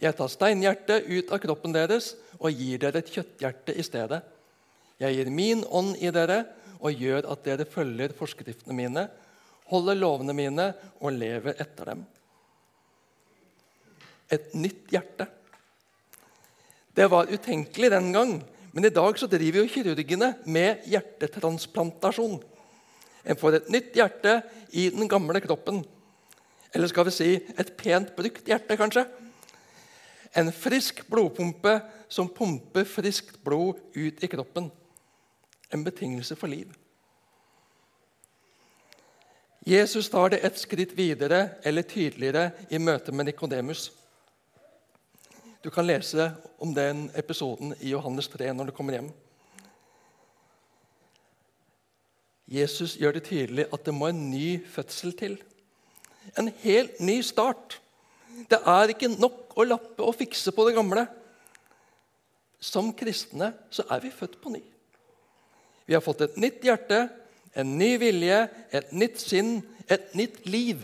Jeg 0.00 0.16
tar 0.18 0.28
steinhjertet 0.28 1.06
ut 1.08 1.32
av 1.32 1.40
kroppen 1.40 1.72
deres 1.72 2.12
og 2.36 2.52
gir 2.52 2.82
dere 2.82 3.00
et 3.00 3.12
kjøtthjerte 3.14 3.72
i 3.72 3.84
stedet. 3.86 4.20
Jeg 5.00 5.16
gir 5.16 5.30
min 5.32 5.64
ånd 5.64 5.96
i 5.96 6.12
dere 6.12 6.42
og 6.84 7.00
gjør 7.00 7.30
at 7.32 7.44
dere 7.46 7.64
følger 7.64 8.12
forskriftene 8.18 8.76
mine, 8.76 9.06
holder 9.72 9.96
lovene 9.96 10.36
mine 10.36 10.66
og 11.00 11.16
lever 11.16 11.56
etter 11.56 11.94
dem. 11.94 12.04
Et 14.28 14.52
nytt 14.58 14.92
hjerte. 14.92 15.26
Det 16.94 17.06
var 17.10 17.32
utenkelig 17.32 17.90
den 17.90 18.12
gang, 18.12 18.34
men 18.74 18.84
i 18.84 18.92
dag 18.92 19.16
så 19.18 19.28
driver 19.30 19.62
jo 19.62 19.72
kirurgene 19.72 20.34
med 20.44 20.84
hjertetransplantasjon. 20.90 22.42
En 23.24 23.38
får 23.40 23.58
et 23.58 23.72
nytt 23.72 23.96
hjerte 23.96 24.38
i 24.76 24.90
den 24.92 25.08
gamle 25.08 25.40
kroppen. 25.40 25.82
Eller 26.74 26.90
skal 26.90 27.06
vi 27.08 27.14
si 27.14 27.30
et 27.38 27.74
pent 27.78 28.12
brukt 28.16 28.48
hjerte, 28.48 28.76
kanskje? 28.76 29.06
En 30.34 30.50
frisk 30.52 31.04
blodpumpe 31.08 31.78
som 32.10 32.28
pumper 32.28 32.86
friskt 32.88 33.38
blod 33.44 33.78
ut 33.94 34.24
i 34.24 34.30
kroppen. 34.30 34.70
En 35.70 35.84
betingelse 35.86 36.36
for 36.36 36.50
liv. 36.50 36.72
Jesus 39.64 40.10
tar 40.12 40.34
det 40.34 40.42
et 40.44 40.58
skritt 40.60 40.92
videre 40.92 41.54
eller 41.64 41.86
tydeligere 41.88 42.50
i 42.68 42.78
møte 42.78 43.12
med 43.12 43.30
Nikodemus. 43.30 43.86
Du 45.64 45.70
kan 45.72 45.86
lese 45.86 46.26
om 46.60 46.74
den 46.76 47.06
episoden 47.16 47.72
i 47.80 47.94
Johannes 47.94 48.28
3 48.28 48.52
når 48.52 48.68
du 48.68 48.76
kommer 48.76 48.98
hjem. 48.98 49.08
Jesus 52.54 52.94
gjør 53.00 53.16
det 53.16 53.26
tydelig 53.26 53.66
at 53.72 53.86
det 53.86 53.94
må 53.96 54.10
en 54.10 54.28
ny 54.30 54.58
fødsel 54.70 55.14
til. 55.18 55.34
En 56.38 56.50
helt 56.62 57.00
ny 57.02 57.18
start. 57.26 57.78
Det 58.50 58.60
er 58.60 58.92
ikke 58.92 59.10
nok 59.12 59.56
å 59.58 59.66
lappe 59.66 60.04
og 60.04 60.16
fikse 60.18 60.54
på 60.54 60.66
det 60.68 60.76
gamle. 60.76 61.06
Som 62.62 62.92
kristne 62.96 63.52
så 63.74 63.84
er 63.92 64.02
vi 64.04 64.14
født 64.14 64.38
på 64.42 64.54
ny. 64.54 64.62
Vi 65.84 65.96
har 65.96 66.04
fått 66.04 66.24
et 66.24 66.38
nytt 66.40 66.64
hjerte, 66.64 67.06
en 67.54 67.76
ny 67.78 67.94
vilje, 68.00 68.38
et 68.72 68.92
nytt 68.96 69.20
sinn, 69.20 69.58
et 69.90 70.14
nytt 70.16 70.46
liv. 70.48 70.80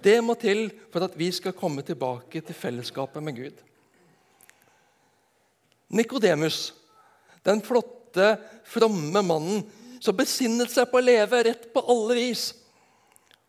Det 0.00 0.16
må 0.24 0.34
til 0.40 0.70
for 0.92 1.04
at 1.04 1.16
vi 1.18 1.28
skal 1.34 1.56
komme 1.56 1.84
tilbake 1.84 2.40
til 2.40 2.56
fellesskapet 2.56 3.22
med 3.22 3.36
Gud. 3.36 3.58
Nikodemus, 5.92 6.70
den 7.44 7.60
flotte, 7.66 8.32
fromme 8.64 9.22
mannen 9.26 9.66
som 10.00 10.16
besinnet 10.16 10.72
seg 10.72 10.88
på 10.90 10.98
å 10.98 11.04
leve 11.04 11.42
rett 11.44 11.68
på 11.74 11.82
alle 11.92 12.16
vis, 12.18 12.50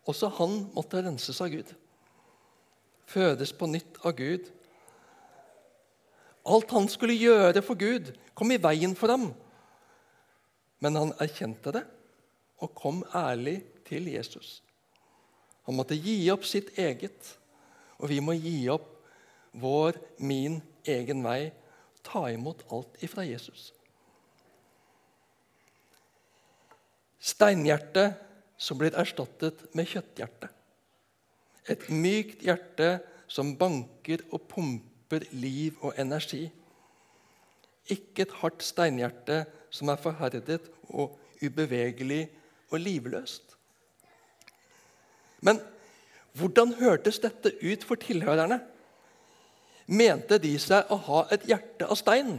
også 0.10 0.31
han 0.39 0.58
måtte 0.75 1.01
renses 1.03 1.39
av 1.43 1.51
Gud. 1.53 1.70
Fødes 3.12 3.53
på 3.55 3.70
nytt 3.70 4.00
av 4.08 4.15
Gud. 4.17 4.48
Alt 6.51 6.74
han 6.74 6.89
skulle 6.89 7.17
gjøre 7.17 7.62
for 7.63 7.79
Gud, 7.79 8.12
kom 8.36 8.51
i 8.51 8.60
veien 8.62 8.96
for 8.98 9.13
ham. 9.13 9.29
Men 10.81 10.98
han 10.98 11.13
erkjente 11.22 11.74
det 11.75 11.84
og 12.62 12.74
kom 12.77 13.01
ærlig 13.15 13.60
til 13.88 14.10
Jesus. 14.10 14.60
Han 15.67 15.77
måtte 15.77 15.98
gi 15.98 16.15
opp 16.34 16.46
sitt 16.48 16.74
eget, 16.79 17.36
og 18.01 18.10
vi 18.10 18.20
må 18.24 18.34
gi 18.38 18.65
opp 18.74 18.88
vår, 19.62 19.98
min, 20.17 20.60
egen 20.89 21.22
vei. 21.25 21.51
Ta 22.01 22.25
imot 22.34 22.63
alt 22.74 23.03
ifra 23.05 23.25
Jesus. 23.27 23.70
Steinhjertet 27.21 28.17
som 28.61 28.79
blir 28.79 28.95
erstattet 28.97 29.63
med 29.77 29.89
kjøtthjerte. 29.89 30.49
Et 31.69 31.83
mykt 31.93 32.41
hjerte 32.45 32.95
som 33.29 33.53
banker 33.57 34.23
og 34.33 34.47
pumper 34.49 35.25
liv 35.31 35.77
og 35.85 35.97
energi. 36.01 36.47
Ikke 37.93 38.25
et 38.25 38.37
hardt 38.41 38.65
steinhjerte 38.65 39.43
som 39.73 39.91
er 39.93 40.01
forherdet 40.01 40.65
og 40.89 41.17
ubevegelig 41.41 42.25
og 42.71 42.81
livløst. 42.81 43.55
Men 45.41 45.61
hvordan 46.37 46.75
hørtes 46.79 47.19
dette 47.19 47.53
ut 47.61 47.83
for 47.85 47.99
tilhørerne? 48.01 48.61
Mente 49.91 50.37
de 50.39 50.53
seg 50.61 50.89
å 50.93 50.97
ha 51.07 51.23
et 51.33 51.45
hjerte 51.49 51.87
av 51.89 51.97
stein? 51.99 52.37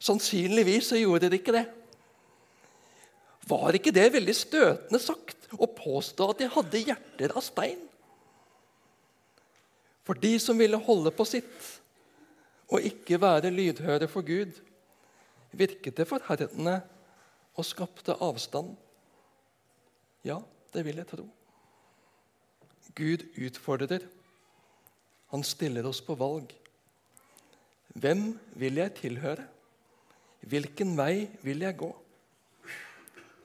Sannsynligvis 0.00 0.90
gjorde 0.98 1.30
de 1.30 1.38
ikke 1.38 1.54
det. 1.54 1.66
Var 3.48 3.76
ikke 3.76 3.94
det 3.94 4.10
veldig 4.12 4.34
støtende 4.36 5.00
sagt 5.02 5.48
å 5.56 5.68
påstå 5.68 6.28
at 6.30 6.42
de 6.42 6.50
hadde 6.52 6.82
hjerter 6.90 7.34
av 7.34 7.44
stein? 7.44 7.80
For 10.04 10.18
de 10.18 10.34
som 10.42 10.58
ville 10.58 10.80
holde 10.80 11.12
på 11.14 11.26
sitt 11.28 11.68
og 12.70 12.84
ikke 12.86 13.18
være 13.22 13.50
lydhøre 13.52 14.06
for 14.10 14.26
Gud, 14.26 14.52
virket 15.50 15.96
det 15.98 16.06
forherdende 16.06 16.80
og 17.58 17.66
skapte 17.66 18.14
avstand? 18.22 18.76
Ja, 20.26 20.38
det 20.74 20.84
vil 20.86 21.00
jeg 21.00 21.08
tro. 21.10 21.26
Gud 22.94 23.24
utfordrer. 23.38 24.04
Han 25.30 25.42
stiller 25.46 25.86
oss 25.86 26.00
på 26.02 26.16
valg. 26.18 26.50
Hvem 27.94 28.32
vil 28.58 28.78
jeg 28.82 28.94
tilhøre? 28.98 29.46
Hvilken 30.46 30.94
vei 30.98 31.28
vil 31.44 31.62
jeg 31.66 31.78
gå? 31.78 31.90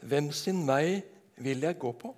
Hvem 0.06 0.30
sin 0.32 0.66
vei 0.68 1.02
vil 1.42 1.66
jeg 1.66 1.80
gå 1.82 1.92
på? 1.92 2.12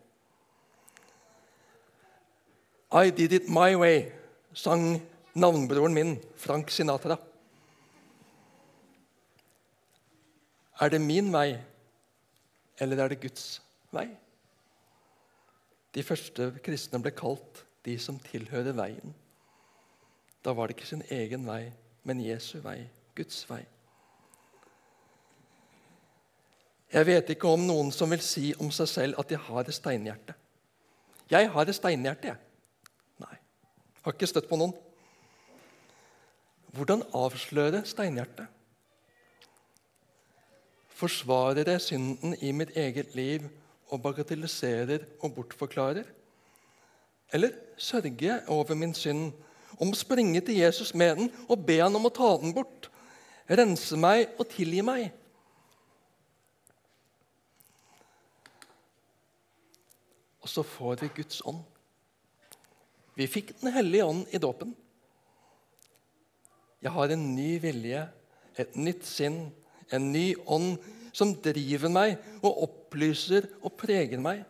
I 2.92 3.12
did 3.12 3.32
it 3.32 3.50
my 3.50 3.76
way, 3.76 4.12
sang 4.54 5.02
navnbroren 5.36 5.94
min, 5.94 6.18
Frank 6.36 6.70
Sinatra. 6.72 7.18
Er 10.80 10.90
det 10.90 11.02
min 11.02 11.32
vei, 11.34 11.58
eller 12.80 13.04
er 13.04 13.08
det 13.14 13.22
Guds 13.22 13.62
vei? 13.92 14.08
De 15.96 16.04
første 16.04 16.52
kristne 16.64 17.02
ble 17.02 17.12
kalt 17.16 17.64
de 17.88 17.96
som 18.00 18.20
tilhører 18.20 18.76
veien. 18.78 19.16
Da 20.46 20.54
var 20.54 20.68
det 20.68 20.78
ikke 20.78 20.92
sin 20.92 21.08
egen 21.12 21.48
vei, 21.48 21.72
men 22.04 22.22
Jesu 22.24 22.60
vei, 22.64 22.82
Guds 23.16 23.42
vei. 23.50 23.64
Jeg 26.94 27.08
vet 27.08 27.32
ikke 27.34 27.50
om 27.52 27.64
noen 27.68 27.90
som 27.92 28.12
vil 28.12 28.22
si 28.24 28.54
om 28.64 28.70
seg 28.72 28.88
selv 28.88 29.20
at 29.20 29.28
de 29.32 29.40
har 29.48 29.68
et 29.68 29.76
steinhjerte. 29.76 30.36
Jeg 31.28 31.50
har 31.52 31.68
et 31.68 31.76
steinhjerte, 31.76 32.32
jeg. 32.32 32.38
Nei. 33.20 33.40
Har 34.06 34.16
ikke 34.16 34.30
støtt 34.32 34.48
på 34.48 34.60
noen. 34.60 34.76
Hvordan 36.78 37.04
avsløre 37.16 37.82
steinhjertet? 37.88 38.48
Forsvarer 40.98 41.74
jeg 41.76 41.84
synden 41.84 42.38
i 42.42 42.54
mitt 42.56 42.72
eget 42.78 43.12
liv 43.18 43.44
og 43.92 44.02
bagatelliserer 44.06 45.04
og 45.20 45.36
bortforklarer? 45.36 46.08
Eller 47.34 47.52
sørger 47.78 48.16
jeg 48.24 48.42
over 48.48 48.76
min 48.76 48.96
synd, 48.96 49.34
om 49.78 49.92
å 49.92 50.00
springe 50.00 50.40
til 50.42 50.58
Jesus 50.58 50.94
med 50.96 51.20
den 51.20 51.28
og 51.46 51.66
be 51.68 51.76
han 51.84 51.96
om 52.00 52.08
å 52.08 52.14
ta 52.14 52.32
den 52.42 52.56
bort, 52.56 52.88
rense 53.52 54.00
meg 54.00 54.32
og 54.40 54.48
tilgi 54.56 54.82
meg? 54.86 55.12
Og 60.48 60.52
så 60.52 60.64
får 60.64 61.02
vi 61.02 61.10
Guds 61.18 61.42
ånd. 61.44 61.60
Vi 63.20 63.26
fikk 63.28 63.58
Den 63.60 63.74
hellige 63.76 64.06
ånd 64.08 64.30
i 64.32 64.40
dåpen. 64.40 64.72
Jeg 66.80 66.94
har 66.96 67.12
en 67.12 67.26
ny 67.36 67.58
vilje, 67.60 68.06
et 68.56 68.78
nytt 68.80 69.04
sinn, 69.04 69.50
en 69.92 70.06
ny 70.14 70.38
ånd 70.46 70.78
som 71.12 71.34
driver 71.44 71.92
meg 71.92 72.16
og 72.40 72.62
opplyser 72.64 73.50
og 73.60 73.76
preger 73.82 74.22
meg. 74.24 74.46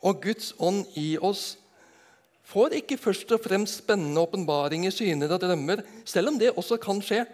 Og 0.00 0.22
Guds 0.24 0.54
ånd 0.56 0.86
i 0.96 1.18
oss 1.20 1.58
får 2.48 2.78
ikke 2.80 3.00
først 3.02 3.36
og 3.36 3.44
fremst 3.44 3.82
spennende 3.82 4.24
åpenbaringer, 4.24 4.94
syner 4.94 5.36
og 5.36 5.44
drømmer, 5.44 5.84
selv 6.08 6.32
om 6.32 6.40
det 6.40 6.54
også 6.54 6.80
kan 6.80 7.04
skje, 7.04 7.26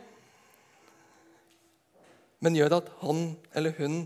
men 2.43 2.59
gjør 2.59 2.81
at 2.81 2.91
han 3.05 3.25
eller 3.55 3.79
hun 3.79 4.03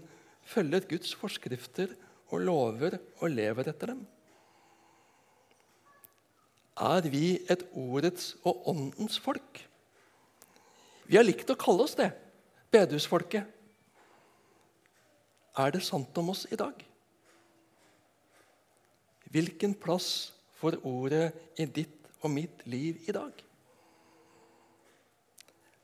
følger 0.49 0.85
Guds 0.89 1.17
forskrifter 1.17 1.93
og 2.33 2.41
lover 2.41 2.97
og 3.21 3.31
lever 3.31 3.69
etter 3.71 3.93
dem. 3.93 4.03
Er 6.83 7.05
vi 7.13 7.37
et 7.53 7.67
ordets 7.77 8.33
og 8.49 8.65
åndens 8.73 9.19
folk? 9.21 9.61
Vi 11.05 11.19
har 11.19 11.27
likt 11.27 11.51
å 11.53 11.59
kalle 11.61 11.85
oss 11.85 11.97
det, 11.99 12.09
bedehusfolket. 12.73 13.45
Er 15.61 15.75
det 15.75 15.83
sant 15.85 16.17
om 16.17 16.33
oss 16.33 16.47
i 16.49 16.57
dag? 16.57 16.79
Hvilken 19.33 19.75
plass 19.77 20.33
får 20.61 20.79
ordet 20.89 21.33
i 21.61 21.67
ditt 21.69 22.09
og 22.23 22.33
mitt 22.33 22.65
liv 22.69 23.05
i 23.09 23.13
dag? 23.13 23.33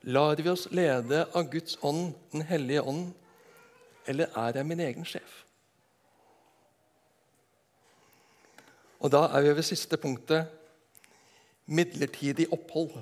Lar 0.09 0.39
vi 0.39 0.49
oss 0.49 0.65
lede 0.71 1.25
av 1.35 1.49
Guds 1.51 1.77
ånd, 1.85 2.15
Den 2.31 2.41
hellige 2.41 2.81
ånd, 2.81 3.13
eller 4.07 4.31
er 4.33 4.57
jeg 4.57 4.65
min 4.65 4.79
egen 4.79 5.05
sjef? 5.05 5.43
Og 8.99 9.11
Da 9.11 9.27
er 9.31 9.41
vi 9.41 9.55
ved 9.55 9.63
siste 9.63 9.97
punktet 9.97 10.47
midlertidig 11.69 12.47
opphold. 12.51 12.97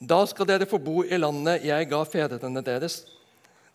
Da 0.00 0.20
skal 0.26 0.48
dere 0.48 0.68
få 0.68 0.78
bo 0.78 1.02
i 1.04 1.16
landet 1.18 1.64
jeg 1.64 1.88
ga 1.88 2.02
fedrene 2.04 2.62
deres. 2.64 3.02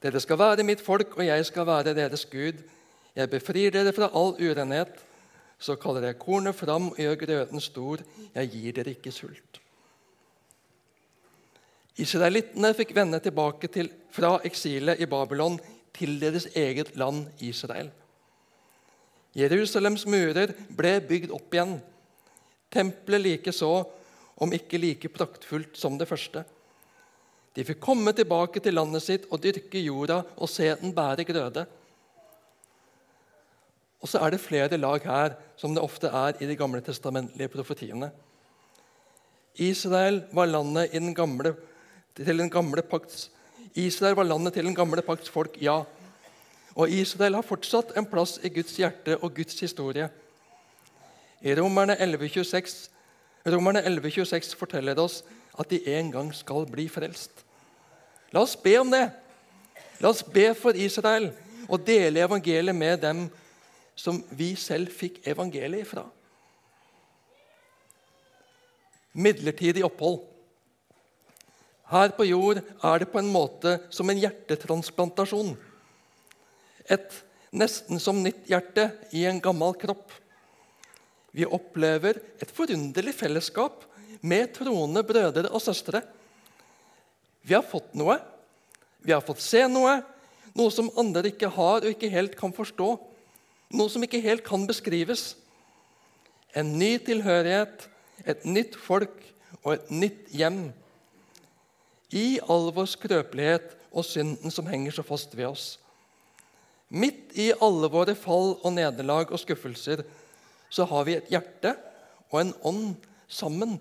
Dere 0.01 0.19
skal 0.21 0.39
være 0.39 0.63
mitt 0.65 0.81
folk, 0.81 1.17
og 1.17 1.25
jeg 1.25 1.45
skal 1.45 1.67
være 1.67 1.93
deres 1.97 2.25
Gud. 2.25 2.63
Jeg 3.15 3.29
befrir 3.29 3.71
dere 3.71 3.93
fra 3.93 4.09
all 4.13 4.33
urenhet. 4.37 4.93
Så 5.59 5.75
kaller 5.79 6.09
jeg 6.09 6.19
kornet 6.19 6.55
fram 6.55 6.89
og 6.91 6.97
gjør 6.99 7.15
grøten 7.15 7.61
stor. 7.61 8.01
Jeg 8.35 8.49
gir 8.49 8.75
dere 8.75 8.95
ikke 8.95 9.11
sult. 9.11 9.61
Israelittene 11.95 12.73
fikk 12.75 12.91
vende 12.95 13.21
tilbake 13.23 13.69
til, 13.71 13.87
fra 14.11 14.39
eksilet 14.43 14.99
i 14.99 15.07
Babylon 15.07 15.59
til 15.95 16.17
deres 16.19 16.49
eget 16.55 16.95
land 16.99 17.29
Israel. 17.39 17.91
Jerusalems 19.35 20.05
murer 20.07 20.53
ble 20.71 20.97
bygd 21.03 21.33
opp 21.35 21.53
igjen. 21.53 21.77
Tempelet 22.71 23.23
likeså, 23.23 23.71
om 24.35 24.51
ikke 24.55 24.79
like 24.79 25.11
praktfullt 25.11 25.77
som 25.79 25.97
det 25.99 26.07
første. 26.09 26.43
De 27.55 27.63
fikk 27.63 27.79
komme 27.83 28.11
tilbake 28.15 28.59
til 28.59 28.75
landet 28.75 29.03
sitt 29.03 29.27
og 29.31 29.39
dyrke 29.43 29.79
jorda 29.79 30.21
og 30.35 30.51
se 30.51 30.67
den 30.81 30.91
bære 30.95 31.23
grøde. 31.27 31.63
Og 34.03 34.11
så 34.11 34.19
er 34.21 34.35
det 34.35 34.43
flere 34.43 34.77
lag 34.77 35.03
her, 35.07 35.37
som 35.57 35.73
det 35.73 35.83
ofte 35.83 36.11
er 36.11 36.35
i 36.43 36.49
de 36.49 36.57
gamle 36.59 36.81
testamentlige 36.83 37.51
profetiene. 37.53 38.11
Israel 39.55 40.19
var 40.35 40.51
landet, 40.51 40.91
den 40.91 41.15
gamle, 41.15 41.55
den 42.17 42.51
Israel 43.75 44.15
var 44.15 44.23
landet 44.23 44.53
til 44.53 44.65
den 44.65 44.75
gamle 44.75 45.01
pakts 45.01 45.29
folk, 45.29 45.55
ja. 45.61 45.83
Og 46.75 46.91
Israel 46.91 47.37
har 47.37 47.47
fortsatt 47.47 47.93
en 47.95 48.07
plass 48.09 48.37
i 48.43 48.51
Guds 48.51 48.75
hjerte 48.77 49.15
og 49.21 49.33
Guds 49.35 49.59
historie. 49.59 50.09
I 51.41 51.55
Romerne 51.55 51.95
11,26 51.95 52.89
Romerne 53.45 53.83
11, 53.85 54.55
forteller 54.57 54.97
oss 54.97 55.19
at 55.59 55.69
de 55.69 55.77
en 55.93 56.11
gang 56.11 56.31
skal 56.33 56.65
bli 56.65 56.87
frelst. 56.89 57.43
La 58.33 58.41
oss 58.41 58.55
be 58.57 58.73
om 58.81 58.89
det. 58.89 59.05
La 60.01 60.09
oss 60.09 60.23
be 60.23 60.49
for 60.57 60.73
Israel 60.73 61.29
og 61.69 61.83
dele 61.85 62.23
evangeliet 62.25 62.75
med 62.75 62.97
dem 63.03 63.27
som 63.95 64.17
vi 64.31 64.55
selv 64.59 64.89
fikk 64.91 65.21
evangeliet 65.29 65.87
fra. 65.87 66.07
Midlertidig 69.13 69.85
opphold. 69.85 70.23
Her 71.93 72.11
på 72.17 72.25
jord 72.25 72.59
er 72.65 72.99
det 72.99 73.11
på 73.13 73.21
en 73.21 73.29
måte 73.31 73.77
som 73.93 74.09
en 74.09 74.19
hjertetransplantasjon. 74.19 75.53
Et 76.91 77.23
nesten 77.55 77.99
som 78.01 78.21
nytt 78.23 78.47
hjerte 78.49 78.89
i 79.15 79.25
en 79.25 79.41
gammel 79.41 79.75
kropp. 79.79 80.11
Vi 81.35 81.47
opplever 81.47 82.19
et 82.39 82.51
forunderlig 82.51 83.15
fellesskap 83.17 83.83
med 84.25 84.53
troende 84.55 85.03
brødre 85.05 85.49
og 85.49 85.63
søstre. 85.63 86.01
Vi 87.45 87.53
har 87.53 87.65
fått 87.65 87.93
noe. 87.97 88.17
Vi 89.05 89.13
har 89.13 89.23
fått 89.25 89.43
se 89.43 89.65
noe. 89.69 89.99
Noe 90.55 90.71
som 90.71 90.91
andre 90.97 91.29
ikke 91.33 91.51
har 91.51 91.83
og 91.83 91.91
ikke 91.91 92.11
helt 92.13 92.37
kan 92.39 92.55
forstå. 92.55 92.87
Noe 93.75 93.91
som 93.91 94.03
ikke 94.05 94.23
helt 94.23 94.45
kan 94.45 94.63
beskrives. 94.69 95.33
En 96.55 96.77
ny 96.79 96.95
tilhørighet, 97.03 97.89
et 98.23 98.45
nytt 98.47 98.77
folk 98.79 99.17
og 99.61 99.73
et 99.75 99.89
nytt 99.91 100.29
hjem. 100.31 100.69
I 102.15 102.39
all 102.47 102.69
vår 102.71 102.87
skrøpelighet 102.93 103.73
og 103.91 104.07
synden 104.07 104.53
som 104.53 104.69
henger 104.69 104.95
så 104.95 105.03
fast 105.03 105.35
ved 105.35 105.49
oss. 105.49 105.65
Midt 106.89 107.33
i 107.37 107.49
alle 107.63 107.89
våre 107.89 108.13
fall 108.17 108.55
og 108.61 108.71
nederlag 108.75 109.31
og 109.33 109.41
skuffelser 109.41 110.03
så 110.69 110.85
har 110.89 111.05
vi 111.07 111.17
et 111.17 111.29
hjerte 111.33 111.73
og 112.31 112.39
en 112.41 112.53
ånd 112.65 113.07
sammen 113.31 113.77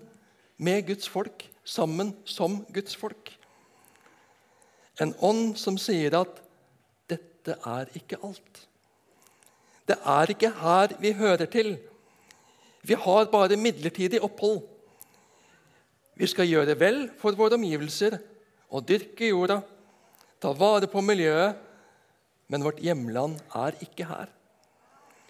med 0.57 0.87
Guds 0.87 1.09
folk, 1.11 1.45
sammen 1.65 2.13
som 2.25 2.63
Guds 2.73 2.95
folk. 2.97 3.31
En 5.01 5.13
ånd 5.19 5.57
som 5.59 5.77
sier 5.77 6.15
at 6.15 6.39
'dette 7.09 7.57
er 7.65 7.91
ikke 7.95 8.17
alt'. 8.23 8.65
Det 9.85 9.97
er 10.01 10.31
ikke 10.31 10.49
her 10.49 10.95
vi 10.99 11.11
hører 11.11 11.45
til. 11.45 11.77
Vi 12.81 12.93
har 12.93 13.25
bare 13.25 13.57
midlertidig 13.57 14.21
opphold. 14.23 14.63
Vi 16.15 16.27
skal 16.27 16.47
gjøre 16.47 16.79
vel 16.79 17.09
for 17.19 17.35
våre 17.35 17.53
omgivelser 17.53 18.17
og 18.71 18.87
dyrke 18.87 19.27
jorda, 19.27 19.61
ta 20.41 20.53
vare 20.53 20.87
på 20.87 21.01
miljøet, 21.01 21.55
men 22.47 22.65
vårt 22.65 22.81
hjemland 22.83 23.39
er 23.55 23.77
ikke 23.83 24.07
her. 24.09 24.29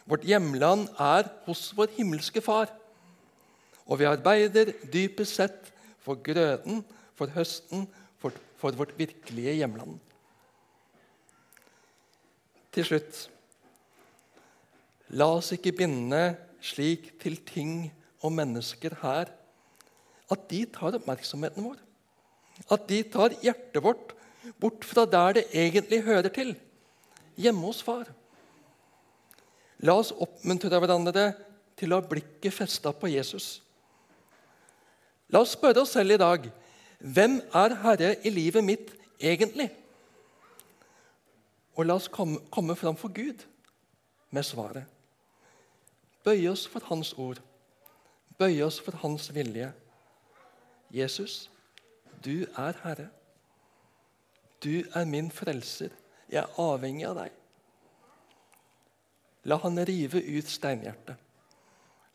Vårt 0.05 0.25
hjemland 0.27 0.89
er 1.01 1.29
hos 1.47 1.69
vår 1.77 1.93
himmelske 1.97 2.41
Far. 2.43 2.69
Og 3.85 3.99
vi 4.01 4.09
arbeider 4.09 4.73
dypest 4.91 5.39
sett 5.39 5.71
for 6.01 6.19
grøden, 6.21 6.83
for 7.17 7.31
høsten, 7.33 7.85
for, 8.21 8.33
for 8.57 8.75
vårt 8.77 8.93
virkelige 8.97 9.55
hjemland. 9.61 9.97
Til 12.75 12.87
slutt 12.89 13.23
La 15.15 15.27
oss 15.37 15.51
ikke 15.53 15.75
binde 15.77 16.21
slik 16.65 17.11
til 17.21 17.37
ting 17.45 17.91
og 18.25 18.33
mennesker 18.33 18.97
her 19.03 19.29
at 20.33 20.47
de 20.49 20.63
tar 20.73 20.97
oppmerksomheten 20.97 21.61
vår. 21.61 21.77
At 22.73 22.87
de 22.89 23.03
tar 23.13 23.35
hjertet 23.43 23.83
vårt 23.85 24.15
bort 24.61 24.85
fra 24.85 25.05
der 25.09 25.37
det 25.37 25.45
egentlig 25.53 26.01
hører 26.05 26.31
til, 26.33 26.55
hjemme 27.39 27.67
hos 27.67 27.81
far. 27.83 28.09
La 29.83 29.95
oss 29.99 30.11
oppmuntre 30.11 30.79
hverandre 30.79 31.29
til 31.75 31.91
å 31.91 31.99
ha 31.99 32.07
blikket 32.07 32.53
festa 32.55 32.93
på 32.95 33.11
Jesus. 33.11 33.59
La 35.33 35.41
oss 35.43 35.55
spørre 35.57 35.83
oss 35.83 35.95
selv 35.95 36.15
i 36.15 36.21
dag 36.21 36.47
hvem 36.99 37.39
er 37.53 37.75
herre 37.83 38.13
i 38.23 38.31
livet 38.31 38.63
mitt 38.63 38.93
egentlig? 39.19 39.67
Og 41.75 41.85
la 41.85 41.97
oss 41.99 42.07
komme, 42.07 42.39
komme 42.49 42.75
fram 42.79 42.95
for 42.95 43.11
Gud 43.13 43.43
med 44.31 44.47
svaret. 44.47 44.85
Bøye 46.25 46.49
oss 46.49 46.65
for 46.71 46.81
Hans 46.87 47.13
ord. 47.19 47.41
Bøye 48.39 48.63
oss 48.65 48.79
for 48.81 48.95
Hans 49.03 49.27
vilje. 49.35 49.67
Jesus, 50.93 51.51
du 52.23 52.47
er 52.57 52.79
Herre. 52.83 53.09
Du 54.63 54.81
er 54.95 55.05
min 55.05 55.29
frelser. 55.31 55.91
Jeg 56.35 56.43
er 56.43 56.59
avhengig 56.59 57.05
av 57.07 57.19
deg. 57.21 57.35
La 59.47 59.57
han 59.61 59.79
rive 59.87 60.19
ut 60.19 60.49
steinhjertet. 60.49 61.15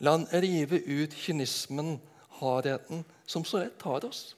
La 0.04 0.16
han 0.16 0.26
rive 0.44 0.80
ut 0.84 1.14
kynismen, 1.16 1.94
hardheten, 2.40 3.04
som 3.26 3.44
så 3.44 3.62
lett 3.62 3.78
tar 3.80 4.04
oss. 4.04 4.34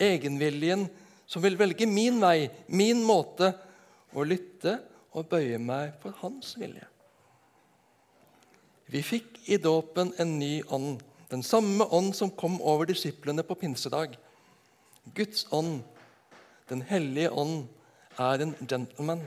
Egenviljen 0.00 0.86
som 1.30 1.44
vil 1.44 1.58
velge 1.60 1.86
min 1.86 2.20
vei, 2.22 2.48
min 2.66 3.02
måte, 3.06 3.52
å 4.10 4.24
lytte 4.26 4.78
og 5.14 5.28
bøye 5.30 5.58
meg 5.62 5.92
for 6.02 6.16
hans 6.22 6.56
vilje. 6.58 6.86
Vi 8.90 9.02
fikk 9.06 9.38
i 9.46 9.60
dåpen 9.62 10.10
en 10.18 10.38
ny 10.40 10.56
ånd, 10.74 11.02
den 11.30 11.44
samme 11.46 11.86
ånd 11.94 12.16
som 12.18 12.32
kom 12.34 12.56
over 12.58 12.88
disiplene 12.90 13.44
på 13.46 13.54
pinsedag. 13.60 14.16
Guds 15.14 15.46
ånd, 15.52 15.82
Den 16.70 16.84
hellige 16.86 17.32
ånd, 17.34 17.64
er 18.20 18.44
en 18.44 18.54
gentleman. 18.68 19.22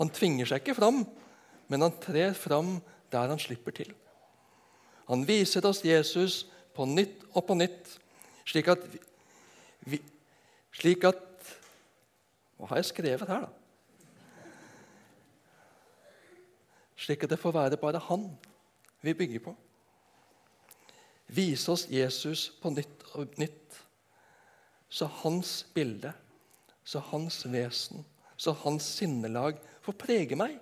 Han 0.00 0.12
tvinger 0.12 0.48
seg 0.48 0.62
ikke 0.62 0.76
fram, 0.76 1.02
men 1.72 1.84
han 1.84 1.96
trer 2.02 2.36
fram 2.36 2.76
der 3.12 3.32
han 3.32 3.40
slipper 3.40 3.74
til. 3.76 3.90
Han 5.08 5.24
viser 5.28 5.64
oss 5.68 5.82
Jesus 5.84 6.42
på 6.76 6.86
nytt 6.88 7.24
og 7.32 7.44
på 7.48 7.56
nytt, 7.58 7.96
slik 8.48 8.70
at, 8.72 8.84
vi, 9.88 10.00
slik 10.76 11.04
at 11.08 11.28
Hva 12.56 12.68
har 12.70 12.78
jeg 12.78 12.92
skrevet 12.92 13.26
her, 13.26 13.42
da? 13.42 13.50
Slik 17.02 17.24
at 17.26 17.32
det 17.32 17.40
får 17.42 17.56
være 17.56 17.78
bare 17.80 17.98
han 18.06 18.28
vi 19.02 19.14
bygger 19.18 19.42
på. 19.42 19.54
Vise 21.34 21.72
oss 21.72 21.88
Jesus 21.90 22.52
på 22.62 22.70
nytt 22.70 23.02
og 23.18 23.34
nytt, 23.42 23.80
så 24.92 25.08
hans 25.24 25.64
bilde, 25.74 26.12
så 26.84 27.02
hans 27.12 27.44
vesen, 27.46 28.04
så 28.36 28.54
hans 28.64 28.86
sinnelag 28.98 29.60
får 29.84 29.98
prege 29.98 30.38
meg 30.38 30.58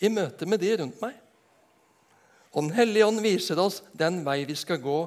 i 0.00 0.10
møte 0.12 0.46
med 0.46 0.60
de 0.62 0.74
rundt 0.80 1.00
meg. 1.02 1.16
Og 2.52 2.64
Den 2.64 2.76
hellige 2.76 3.06
ånd 3.06 3.20
viser 3.22 3.60
oss 3.60 3.82
den 3.92 4.22
vei 4.26 4.42
vi 4.48 4.56
skal 4.56 4.80
gå, 4.82 4.98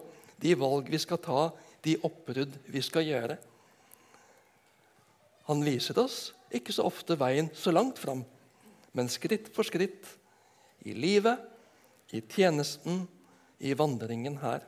de 0.41 0.53
valg 0.57 0.89
vi 0.89 0.99
skal 1.01 1.21
ta, 1.21 1.49
de 1.81 1.97
oppbrudd 2.05 2.53
vi 2.69 2.81
skal 2.85 3.05
gjøre. 3.07 3.37
Han 5.49 5.63
viser 5.65 5.97
oss 5.99 6.31
ikke 6.53 6.73
så 6.75 6.85
ofte 6.87 7.17
veien 7.19 7.49
så 7.55 7.73
langt 7.73 7.99
fram, 7.99 8.23
men 8.93 9.09
skritt 9.09 9.49
for 9.55 9.67
skritt. 9.67 10.05
I 10.83 10.95
livet, 10.97 11.37
i 12.11 12.21
tjenesten, 12.21 13.05
i 13.61 13.73
vandringen 13.77 14.39
her. 14.41 14.63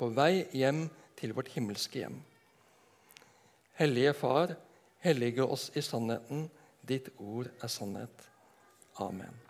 På 0.00 0.08
vei 0.10 0.46
hjem 0.56 0.86
til 1.18 1.34
vårt 1.36 1.52
himmelske 1.54 2.00
hjem. 2.00 2.16
Hellige 3.78 4.14
Far, 4.16 4.54
hellige 5.04 5.44
oss 5.44 5.70
i 5.76 5.82
sannheten. 5.84 6.48
Ditt 6.88 7.10
ord 7.20 7.50
er 7.62 7.68
sannhet. 7.68 8.28
Amen. 9.00 9.40